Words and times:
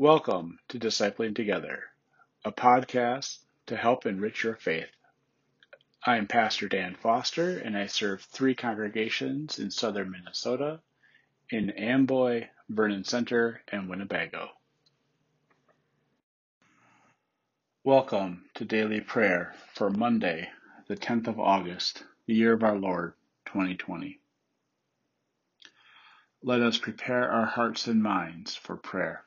Welcome 0.00 0.58
to 0.68 0.78
Discipling 0.78 1.34
Together, 1.34 1.82
a 2.42 2.50
podcast 2.50 3.36
to 3.66 3.76
help 3.76 4.06
enrich 4.06 4.42
your 4.42 4.56
faith. 4.56 4.88
I 6.06 6.16
am 6.16 6.26
Pastor 6.26 6.68
Dan 6.68 6.94
Foster, 6.94 7.58
and 7.58 7.76
I 7.76 7.84
serve 7.84 8.22
three 8.22 8.54
congregations 8.54 9.58
in 9.58 9.70
southern 9.70 10.10
Minnesota 10.10 10.80
in 11.50 11.68
Amboy, 11.68 12.48
Vernon 12.70 13.04
Center, 13.04 13.60
and 13.68 13.90
Winnebago. 13.90 14.48
Welcome 17.84 18.46
to 18.54 18.64
daily 18.64 19.02
prayer 19.02 19.54
for 19.74 19.90
Monday, 19.90 20.48
the 20.88 20.96
10th 20.96 21.26
of 21.26 21.38
August, 21.38 22.04
the 22.24 22.32
year 22.32 22.54
of 22.54 22.62
our 22.62 22.78
Lord, 22.78 23.12
2020. 23.44 24.18
Let 26.42 26.62
us 26.62 26.78
prepare 26.78 27.30
our 27.30 27.44
hearts 27.44 27.86
and 27.86 28.02
minds 28.02 28.56
for 28.56 28.78
prayer. 28.78 29.26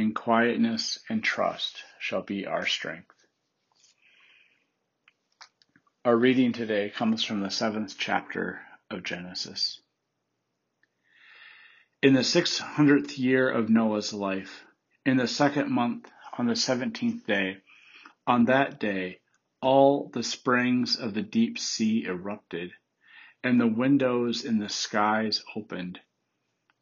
in 0.00 0.14
quietness 0.14 0.98
and 1.10 1.22
trust 1.22 1.84
shall 1.98 2.22
be 2.22 2.46
our 2.46 2.64
strength. 2.64 3.14
Our 6.06 6.16
reading 6.16 6.52
today 6.52 6.88
comes 6.88 7.22
from 7.22 7.40
the 7.40 7.50
seventh 7.50 7.96
chapter 7.98 8.62
of 8.90 9.02
Genesis. 9.02 9.82
In 12.02 12.14
the 12.14 12.20
600th 12.20 13.18
year 13.18 13.50
of 13.50 13.68
Noah's 13.68 14.14
life, 14.14 14.64
in 15.04 15.18
the 15.18 15.28
second 15.28 15.70
month, 15.70 16.10
on 16.38 16.46
the 16.46 16.54
17th 16.54 17.26
day, 17.26 17.58
on 18.26 18.46
that 18.46 18.80
day, 18.80 19.20
all 19.60 20.08
the 20.08 20.22
springs 20.22 20.96
of 20.96 21.12
the 21.12 21.22
deep 21.22 21.58
sea 21.58 22.06
erupted, 22.06 22.72
and 23.44 23.60
the 23.60 23.66
windows 23.66 24.46
in 24.46 24.58
the 24.58 24.70
skies 24.70 25.44
opened 25.54 26.00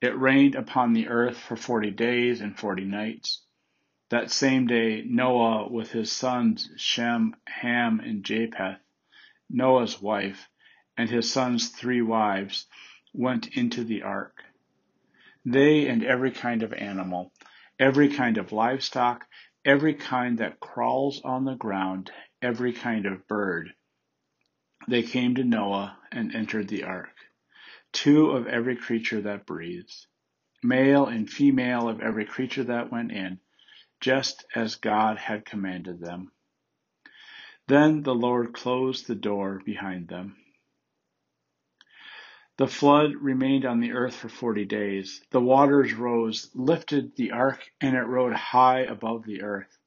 it 0.00 0.16
rained 0.18 0.54
upon 0.54 0.92
the 0.92 1.08
earth 1.08 1.36
for 1.36 1.56
forty 1.56 1.91
days 1.91 2.41
and 2.41 2.56
forty 2.56 2.84
nights. 2.84 3.44
That 4.10 4.30
same 4.30 4.66
day 4.66 5.02
Noah 5.05 5.68
with 5.70 5.90
his 5.90 6.12
sons 6.12 6.70
Shem, 6.77 7.34
Ham, 7.46 8.00
and 8.00 8.24
Japheth, 8.24 8.78
Noah's 9.50 10.00
wife, 10.00 10.48
and 10.96 11.10
his 11.10 11.32
sons' 11.32 11.70
three 11.70 12.00
wives, 12.00 12.66
went 13.12 13.56
into 13.56 13.82
the 13.82 14.02
ark. 14.02 14.44
They 15.44 15.88
and 15.88 16.05
every 16.05 16.30
kind 16.30 16.62
of 16.62 16.72
animal, 16.72 17.33
every 17.78 18.08
kind 18.08 18.38
of 18.38 18.52
livestock, 18.52 19.27
every 19.64 19.94
kind 19.94 20.38
that 20.38 20.60
crawls 20.60 21.20
on 21.22 21.44
the 21.44 21.56
ground, 21.56 22.12
every 22.40 22.72
kind 22.72 23.05
of 23.05 23.27
bird. 23.27 23.74
They 24.86 25.02
came 25.02 25.34
to 25.34 25.44
Noah 25.44 25.98
and 26.12 26.34
entered 26.34 26.68
the 26.68 26.84
ark 26.84 27.14
two 27.92 28.31
of 28.31 28.47
every 28.47 28.77
creature 28.77 29.22
that 29.22 29.47
breathes, 29.47 30.06
male 30.62 31.06
and 31.06 31.28
female 31.28 31.89
of 31.89 32.00
every 32.00 32.25
creature 32.25 32.64
that 32.64 32.92
went 32.92 33.12
in, 33.12 33.41
just 34.00 34.45
as 34.55 34.77
God 34.77 35.19
had 35.19 35.45
commanded 35.45 36.00
them. 36.00 36.30
Then 37.67 38.02
the 38.02 38.14
Lord 38.14 38.52
closed 38.52 39.07
the 39.07 39.14
door 39.14 39.61
behind 39.64 40.08
them. 40.08 40.36
The 42.57 42.67
flood 42.67 43.14
remained 43.14 43.64
on 43.64 43.79
the 43.79 43.92
earth 43.92 44.17
for 44.17 44.29
forty 44.29 44.64
days. 44.64 45.20
The 45.30 45.41
waters 45.41 45.95
rose, 45.95 46.51
lifted 46.55 47.14
the 47.14 47.30
ark, 47.30 47.70
and 47.80 47.95
it 47.95 48.01
rode 48.01 48.33
high 48.33 48.80
above 48.80 49.24
the 49.24 49.42
earth. 49.42 49.79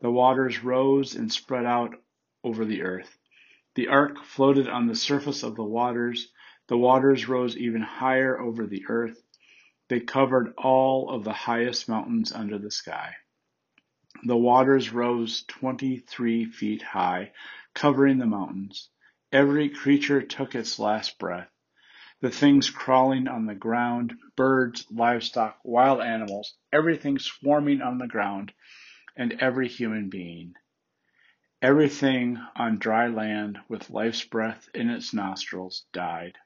The 0.00 0.10
waters 0.10 0.64
rose 0.64 1.14
and 1.14 1.32
spread 1.32 1.64
out 1.64 1.94
over 2.42 2.64
the 2.64 2.82
earth. 2.82 3.16
The 3.76 3.88
ark 3.88 4.24
floated 4.24 4.68
on 4.68 4.86
the 4.86 4.96
surface 4.96 5.42
of 5.42 5.54
the 5.54 5.62
waters, 5.62 6.32
the 6.66 6.78
waters 6.78 7.28
rose 7.28 7.56
even 7.58 7.82
higher 7.82 8.40
over 8.40 8.66
the 8.66 8.86
earth. 8.88 9.22
They 9.88 10.00
covered 10.00 10.54
all 10.56 11.10
of 11.10 11.22
the 11.22 11.32
highest 11.32 11.90
mountains 11.90 12.32
under 12.32 12.58
the 12.58 12.70
sky. 12.70 13.16
The 14.24 14.36
waters 14.36 14.90
rose 14.90 15.44
23 15.48 16.46
feet 16.46 16.80
high, 16.80 17.32
covering 17.74 18.16
the 18.16 18.26
mountains. 18.26 18.88
Every 19.30 19.68
creature 19.68 20.22
took 20.22 20.54
its 20.54 20.78
last 20.78 21.18
breath. 21.18 21.50
The 22.20 22.30
things 22.30 22.70
crawling 22.70 23.28
on 23.28 23.44
the 23.44 23.54
ground, 23.54 24.14
birds, 24.34 24.86
livestock, 24.90 25.58
wild 25.64 26.00
animals, 26.00 26.56
everything 26.72 27.18
swarming 27.18 27.82
on 27.82 27.98
the 27.98 28.06
ground, 28.06 28.54
and 29.14 29.34
every 29.34 29.68
human 29.68 30.08
being. 30.08 30.54
Everything 31.60 32.38
on 32.56 32.78
dry 32.78 33.08
land 33.08 33.58
with 33.68 33.90
life's 33.90 34.24
breath 34.24 34.68
in 34.72 34.88
its 34.88 35.12
nostrils 35.12 35.84
died. 35.92 36.38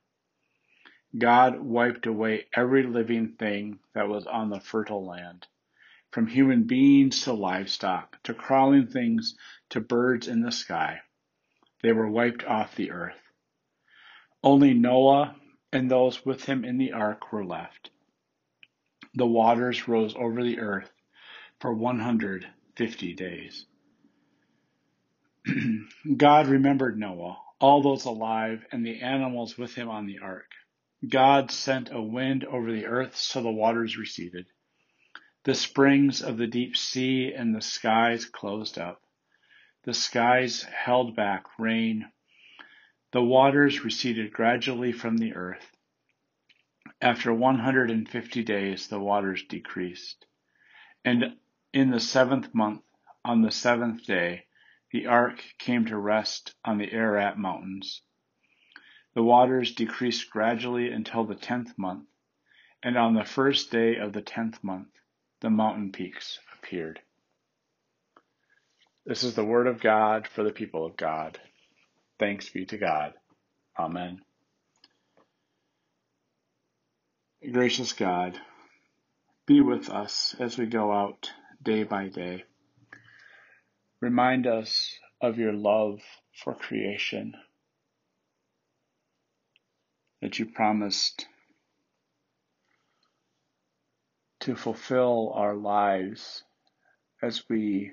God 1.17 1.61
wiped 1.61 2.07
away 2.07 2.47
every 2.55 2.83
living 2.83 3.33
thing 3.39 3.79
that 3.95 4.09
was 4.09 4.27
on 4.27 4.51
the 4.51 4.61
fertile 4.61 5.07
land, 5.07 5.47
from 6.11 6.27
human 6.27 6.65
beings 6.65 7.23
to 7.23 7.33
livestock, 7.33 8.23
to 8.25 8.35
crawling 8.35 8.89
things, 8.89 9.35
to 9.71 9.81
birds 9.81 10.29
in 10.29 10.43
the 10.43 10.53
sky. 10.53 11.01
They 11.83 11.93
were 11.93 12.11
wiped 12.11 12.45
off 12.45 12.75
the 12.75 12.91
earth. 12.91 13.21
Only 14.43 14.75
Noah 14.75 15.37
and 15.73 15.91
those 15.91 16.25
with 16.27 16.45
him 16.45 16.65
in 16.65 16.77
the 16.77 16.93
ark 16.93 17.33
were 17.33 17.45
left. 17.45 17.91
The 19.15 19.27
waters 19.27 19.89
rose 19.89 20.15
over 20.15 20.43
the 20.43 20.61
earth 20.61 20.91
for 21.61 21.73
150 21.73 23.15
days. 23.15 23.67
God 26.17 26.47
remembered 26.49 26.99
Noah, 26.99 27.39
all 27.61 27.83
those 27.83 28.05
alive, 28.05 28.65
and 28.71 28.85
the 28.85 29.01
animals 29.01 29.57
with 29.57 29.75
him 29.75 29.89
on 29.89 30.07
the 30.07 30.19
ark. 30.19 30.53
God 31.07 31.53
sent 31.53 31.93
a 31.93 32.03
wind 32.03 32.45
over 32.45 32.73
the 32.73 32.87
earth 32.87 33.15
so 33.15 33.41
the 33.41 33.51
waters 33.51 33.97
receded. 33.97 34.47
The 35.45 35.55
springs 35.55 36.23
of 36.23 36.39
the 36.39 36.49
deep 36.49 36.77
sea 36.77 37.33
and 37.33 37.55
the 37.55 37.61
skies 37.61 38.25
closed 38.25 38.79
up. 38.79 39.01
The 39.85 39.95
skies 39.95 40.65
held 40.65 41.15
back 41.15 41.45
rain. 41.57 42.11
The 43.13 43.23
waters 43.23 43.85
receded 43.85 44.33
gradually 44.33 44.91
from 44.91 45.19
the 45.19 45.35
earth. 45.35 45.71
After 47.01 47.33
150 47.33 48.43
days, 48.43 48.89
the 48.89 48.99
waters 48.99 49.45
decreased. 49.45 50.27
And 51.05 51.39
in 51.73 51.91
the 51.91 52.01
seventh 52.01 52.53
month, 52.53 52.83
on 53.25 53.43
the 53.43 53.53
seventh 53.53 54.05
day, 54.05 54.47
the 54.91 55.07
ark 55.07 55.45
came 55.59 55.85
to 55.87 55.97
rest 55.97 56.57
on 56.65 56.79
the 56.79 56.93
Ararat 56.93 57.39
mountains. 57.39 58.03
The 59.15 59.23
waters 59.23 59.75
decreased 59.75 60.31
gradually 60.31 60.91
until 60.91 61.25
the 61.25 61.35
tenth 61.35 61.77
month, 61.79 62.07
and 62.83 62.97
on 62.97 63.15
the 63.15 63.25
first 63.25 63.71
day 63.71 63.97
of 63.97 64.13
the 64.13 64.23
tenth 64.23 64.63
month 64.63 64.89
the 65.41 65.51
mountain 65.51 65.93
peaks 65.93 66.39
appeared. 66.59 67.01
This 69.07 69.25
is 69.25 69.35
the 69.35 69.45
word 69.45 69.67
of 69.67 69.81
God 69.81 70.29
for 70.29 70.43
the 70.43 70.53
people 70.53 70.85
of 70.85 70.97
God. 70.97 71.41
Thanks 72.19 72.51
be 72.51 72.67
to 72.67 72.77
God. 72.77 73.15
Amen. 73.79 74.21
Gracious 77.53 77.93
God, 77.93 78.39
be 79.47 79.61
with 79.61 79.89
us 79.89 80.35
as 80.39 80.59
we 80.59 80.67
go 80.67 80.93
out 80.93 81.31
day 81.63 81.85
by 81.85 82.09
day. 82.09 82.45
Remind 84.01 84.47
us 84.47 84.99
of 85.21 85.39
your 85.39 85.53
love 85.53 86.01
for 86.35 86.55
creation 86.55 87.35
that 90.21 90.39
you 90.39 90.47
promised 90.47 91.27
to 94.41 94.57
fulfill 94.57 95.33
our 95.35 95.55
lives 95.55 96.43
as 97.23 97.43
we 97.49 97.93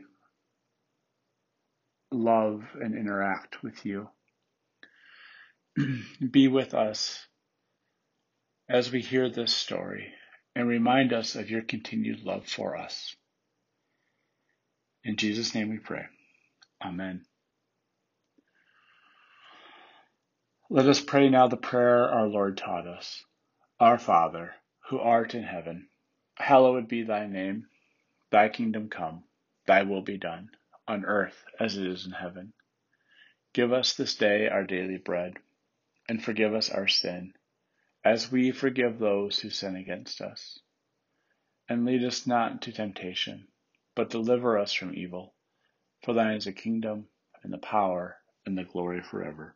love 2.12 2.63
and 2.81 2.95
interact 2.95 3.63
with 3.63 3.86
you. 3.86 4.10
Be 6.31 6.48
with 6.48 6.74
us 6.74 7.27
as 8.69 8.92
we 8.92 9.01
hear 9.01 9.30
this 9.30 9.54
story 9.54 10.13
and 10.56 10.68
remind 10.68 11.13
us 11.13 11.36
of 11.36 11.50
your 11.50 11.62
continued 11.62 12.24
love 12.24 12.48
for 12.48 12.77
us. 12.77 13.16
In 15.04 15.18
Jesus' 15.18 15.54
name 15.54 15.69
we 15.69 15.77
pray. 15.77 16.06
Amen. 16.83 17.25
Let 20.67 20.88
us 20.88 21.00
pray 21.00 21.29
now 21.29 21.47
the 21.47 21.57
prayer 21.57 22.09
our 22.09 22.27
Lord 22.27 22.57
taught 22.57 22.88
us. 22.88 23.23
Our 23.79 24.00
Father, 24.00 24.56
who 24.89 24.97
art 24.97 25.35
in 25.35 25.44
heaven, 25.44 25.89
hallowed 26.38 26.88
be 26.88 27.03
thy 27.03 27.27
name. 27.27 27.67
Thy 28.31 28.50
kingdom 28.50 28.89
come, 28.89 29.25
thy 29.67 29.83
will 29.83 30.01
be 30.01 30.17
done, 30.17 30.50
on 30.88 31.06
earth 31.06 31.45
as 31.59 31.77
it 31.77 31.85
is 31.85 32.07
in 32.07 32.13
heaven. 32.13 32.53
Give 33.53 33.71
us 33.71 33.94
this 33.94 34.15
day 34.15 34.50
our 34.50 34.63
daily 34.63 34.97
bread, 34.97 35.38
and 36.09 36.23
forgive 36.23 36.56
us 36.56 36.71
our 36.71 36.88
sin, 36.88 37.33
as 38.03 38.31
we 38.31 38.51
forgive 38.51 38.97
those 38.97 39.38
who 39.38 39.51
sin 39.51 39.75
against 39.75 40.19
us. 40.19 40.57
And 41.69 41.85
lead 41.85 42.03
us 42.03 42.25
not 42.25 42.53
into 42.53 42.71
temptation, 42.71 43.50
but 43.94 44.09
deliver 44.09 44.57
us 44.57 44.73
from 44.73 44.95
evil. 44.95 45.35
For 46.01 46.13
thine 46.15 46.38
is 46.38 46.45
the 46.45 46.53
kingdom, 46.53 47.07
and 47.44 47.53
the 47.53 47.59
power, 47.59 48.17
and 48.47 48.57
the 48.57 48.63
glory 48.63 49.03
forever. 49.03 49.56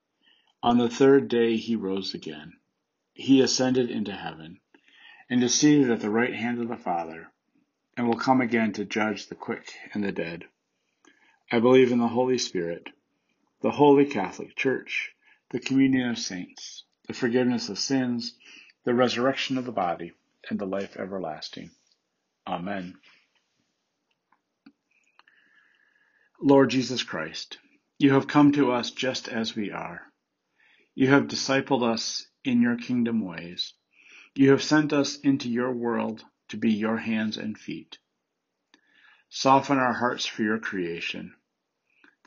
On 0.63 0.77
the 0.77 0.89
third 0.89 1.27
day 1.27 1.57
he 1.57 1.75
rose 1.75 2.13
again. 2.13 2.53
He 3.13 3.41
ascended 3.41 3.89
into 3.89 4.11
heaven 4.11 4.59
and 5.29 5.43
is 5.43 5.57
seated 5.57 5.89
at 5.89 6.01
the 6.01 6.09
right 6.09 6.35
hand 6.35 6.59
of 6.59 6.67
the 6.67 6.77
Father, 6.77 7.31
and 7.95 8.07
will 8.07 8.17
come 8.17 8.41
again 8.41 8.73
to 8.73 8.85
judge 8.85 9.27
the 9.27 9.35
quick 9.35 9.73
and 9.93 10.03
the 10.03 10.11
dead. 10.11 10.45
I 11.51 11.59
believe 11.59 11.91
in 11.91 11.99
the 11.99 12.07
Holy 12.07 12.37
Spirit, 12.37 12.89
the 13.61 13.71
Holy 13.71 14.05
Catholic 14.05 14.55
Church, 14.55 15.11
the 15.49 15.59
communion 15.59 16.09
of 16.09 16.17
saints, 16.17 16.83
the 17.07 17.13
forgiveness 17.13 17.69
of 17.69 17.79
sins, 17.79 18.35
the 18.83 18.93
resurrection 18.93 19.57
of 19.57 19.65
the 19.65 19.71
body, 19.71 20.11
and 20.49 20.59
the 20.59 20.65
life 20.65 20.97
everlasting. 20.97 21.71
Amen. 22.45 22.95
Lord 26.41 26.69
Jesus 26.69 27.03
Christ, 27.03 27.57
you 27.97 28.13
have 28.13 28.27
come 28.27 28.51
to 28.53 28.71
us 28.71 28.91
just 28.91 29.27
as 29.27 29.55
we 29.55 29.71
are. 29.71 30.10
You 30.95 31.07
have 31.07 31.27
discipled 31.27 31.83
us 31.83 32.27
in 32.43 32.61
your 32.61 32.77
kingdom 32.77 33.25
ways. 33.25 33.73
You 34.35 34.51
have 34.51 34.63
sent 34.63 34.93
us 34.93 35.17
into 35.19 35.49
your 35.49 35.71
world 35.73 36.23
to 36.49 36.57
be 36.57 36.71
your 36.71 36.97
hands 36.97 37.37
and 37.37 37.57
feet. 37.57 37.97
Soften 39.29 39.77
our 39.77 39.93
hearts 39.93 40.25
for 40.25 40.43
your 40.43 40.59
creation, 40.59 41.33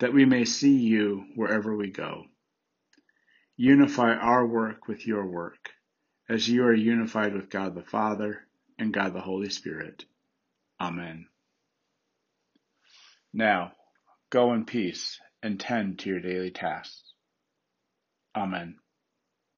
that 0.01 0.15
we 0.15 0.25
may 0.25 0.45
see 0.45 0.77
you 0.77 1.27
wherever 1.35 1.77
we 1.77 1.91
go. 1.91 2.25
Unify 3.57 4.15
our 4.15 4.47
work 4.47 4.89
with 4.89 5.07
your 5.07 5.27
work, 5.27 5.71
as 6.29 6.49
you 6.49 6.65
are 6.65 6.75
unified 6.75 7.35
with 7.35 7.51
God 7.51 7.75
the 7.75 7.83
Father 7.83 8.47
and 8.79 8.93
God 8.93 9.15
the 9.15 9.21
Holy 9.21 9.51
Spirit. 9.51 10.05
Amen. 10.81 11.29
Now, 13.33 13.73
go 14.31 14.53
in 14.55 14.65
peace 14.65 15.21
and 15.43 15.61
tend 15.61 16.01
to 16.01 16.11
your 16.11 16.21
daily 16.21 16.51
tasks. 16.51 17.14
Amen. 18.37 18.77